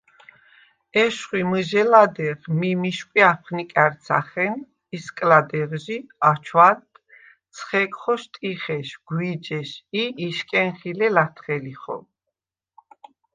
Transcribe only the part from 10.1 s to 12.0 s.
იშკენ ხილე ლა̈თხელიხო.